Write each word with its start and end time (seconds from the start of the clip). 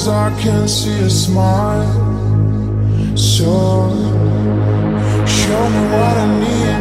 cause 0.00 0.08
I 0.08 0.40
can 0.40 0.66
see 0.66 0.98
a 1.00 1.10
smile. 1.10 1.92
So 3.16 3.90
show 5.26 5.62
me 5.74 5.82
what 5.92 6.16
I 6.16 6.40
need. 6.40 6.79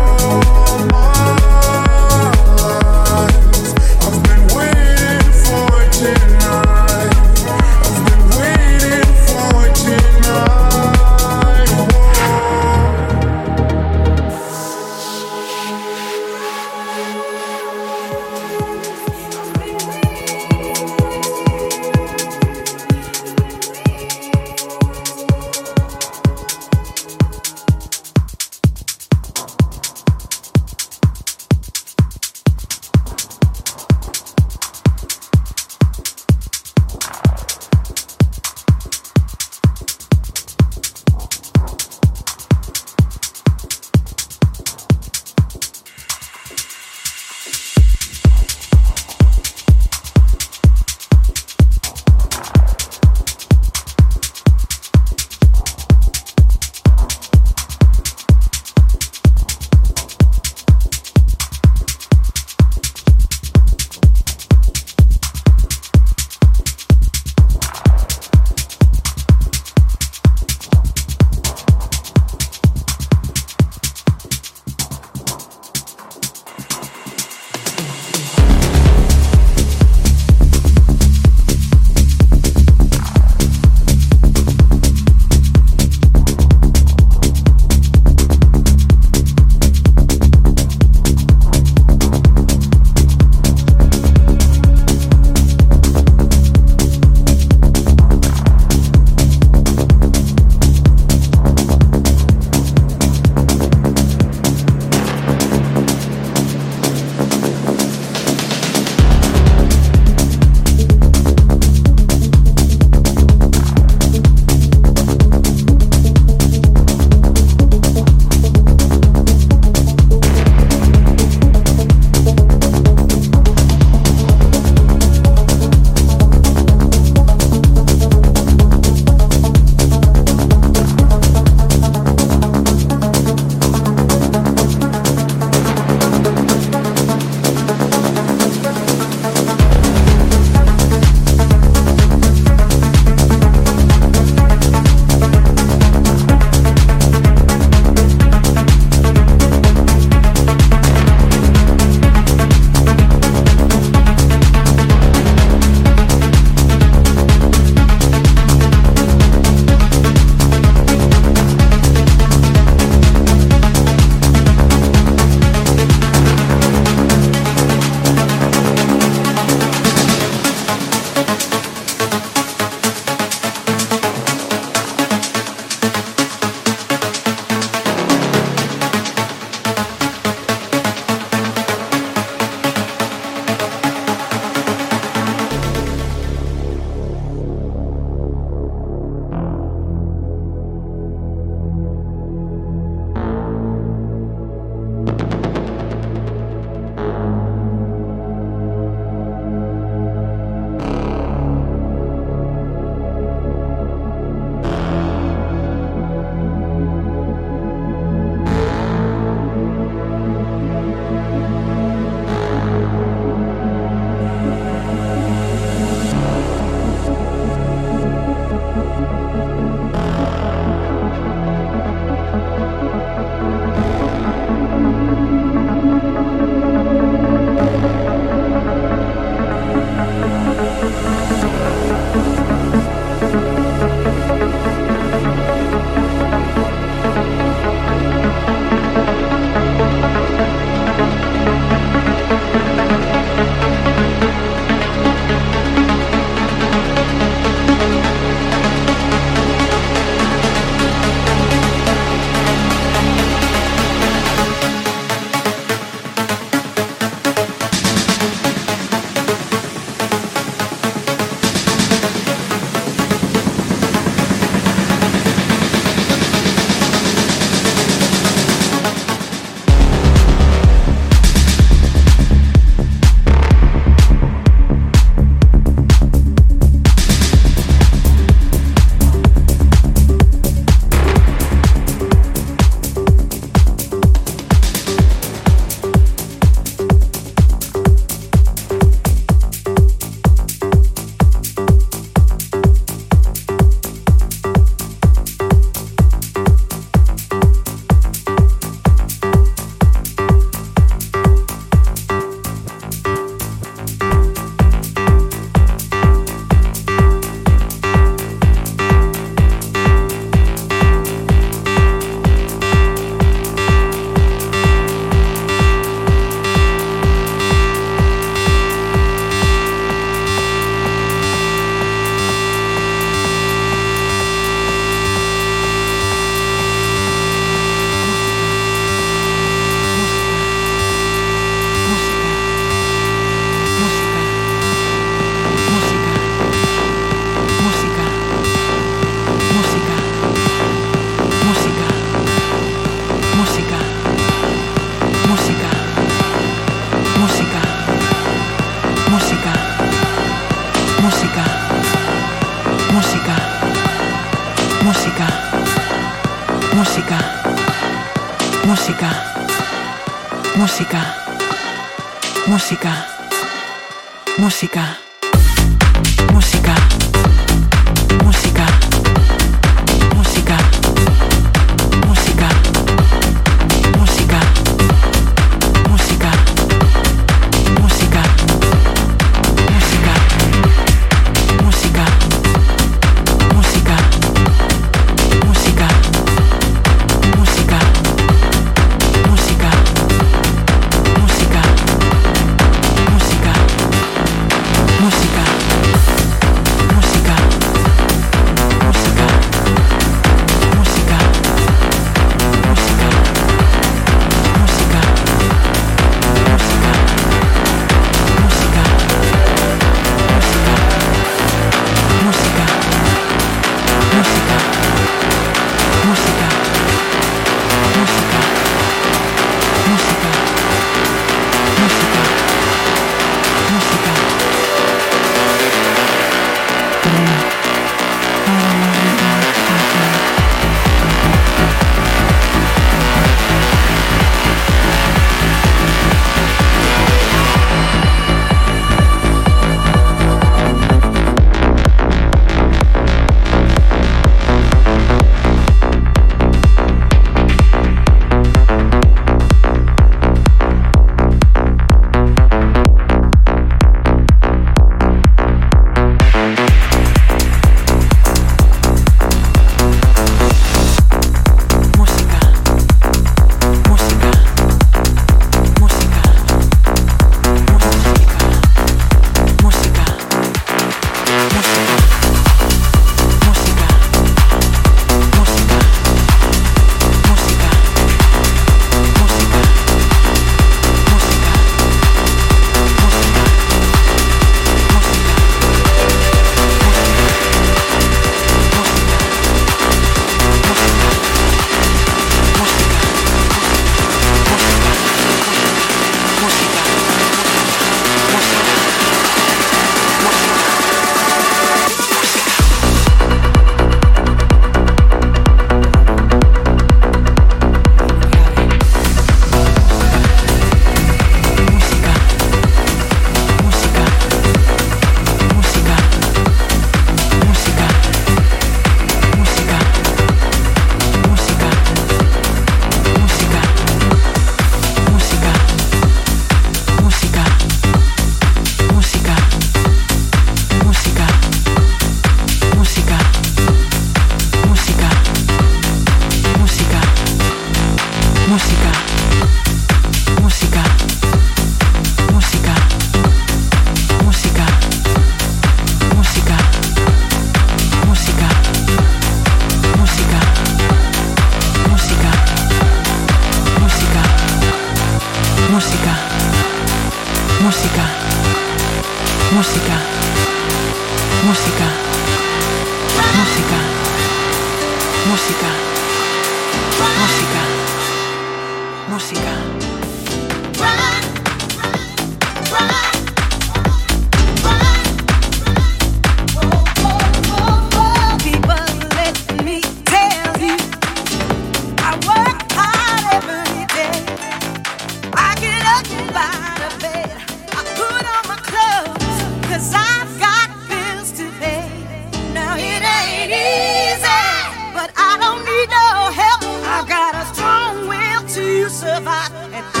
Survive, 599.01 599.51
and 599.73 599.83
I've 599.83 600.00